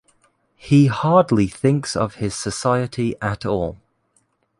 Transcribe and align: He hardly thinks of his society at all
He 0.55 0.87
hardly 0.87 1.45
thinks 1.47 1.95
of 1.95 2.15
his 2.15 2.33
society 2.33 3.13
at 3.21 3.45
all 3.45 3.77